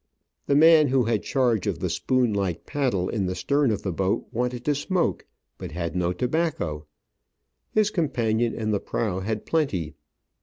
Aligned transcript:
The 0.47 0.55
man 0.55 0.87
who 0.87 1.03
had 1.03 1.21
charge 1.21 1.67
of 1.67 1.77
the 1.77 1.87
spoon 1.87 2.33
like 2.33 2.65
paddle 2.65 3.07
in 3.07 3.27
the 3.27 3.35
stern 3.35 3.69
of 3.69 3.83
the 3.83 3.91
boat 3.91 4.25
wanted 4.31 4.65
to 4.65 4.73
smoke, 4.73 5.27
but 5.59 5.73
had 5.73 5.95
no 5.95 6.11
tobacco; 6.11 6.87
his 7.69 7.91
companion 7.91 8.55
in 8.55 8.71
the 8.71 8.79
prow 8.79 9.19
had 9.19 9.45
plenty. 9.45 9.93